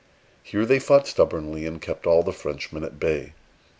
[0.41, 3.33] Here they fought stubbornly, and kept all the Frenchmen at bay.